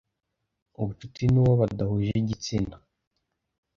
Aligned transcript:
ubucuti 0.79 1.23
n 1.31 1.35
uwo 1.41 1.53
badahuje 1.61 2.11
igitsina 2.21 2.75